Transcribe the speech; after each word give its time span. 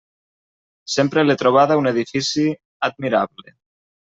Sempre 0.93 1.25
l'he 1.27 1.35
trobada 1.43 1.77
un 1.81 1.91
edifici 1.91 2.47
admirable. 2.89 3.55